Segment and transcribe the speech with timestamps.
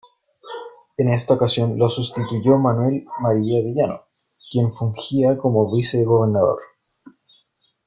[0.97, 4.05] En esta ocasión lo sustituyó Manuel María de Llano,
[4.49, 6.59] quien fungía como vicegobernador.